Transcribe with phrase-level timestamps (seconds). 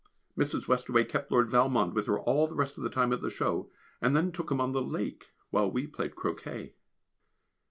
[0.35, 0.65] Mrs.
[0.67, 3.69] Westaway kept Lord Valmond with her all the rest of the time at the show,
[4.01, 6.73] and then took him on the lake while we played croquet.